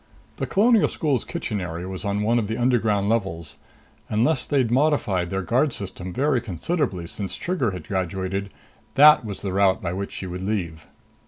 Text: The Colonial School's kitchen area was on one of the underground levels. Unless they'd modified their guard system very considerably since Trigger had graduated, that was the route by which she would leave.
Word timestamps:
The 0.37 0.47
Colonial 0.47 0.87
School's 0.87 1.23
kitchen 1.23 1.61
area 1.61 1.87
was 1.87 2.03
on 2.03 2.23
one 2.23 2.39
of 2.39 2.47
the 2.47 2.57
underground 2.57 3.07
levels. 3.07 3.57
Unless 4.09 4.47
they'd 4.47 4.71
modified 4.71 5.29
their 5.29 5.43
guard 5.43 5.73
system 5.73 6.11
very 6.11 6.41
considerably 6.41 7.05
since 7.05 7.35
Trigger 7.35 7.69
had 7.69 7.87
graduated, 7.87 8.49
that 8.95 9.23
was 9.23 9.43
the 9.43 9.53
route 9.53 9.79
by 9.79 9.93
which 9.93 10.11
she 10.13 10.25
would 10.25 10.41
leave. 10.41 10.87